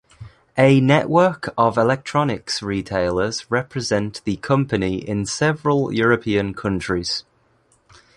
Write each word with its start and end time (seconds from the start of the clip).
A 0.57 0.81
network 0.81 1.53
of 1.59 1.77
electronics 1.77 2.63
retailers 2.63 3.45
represent 3.51 4.19
the 4.23 4.37
company 4.37 4.95
in 4.97 5.27
several 5.27 5.93
European 5.93 6.55
countries. 6.55 7.23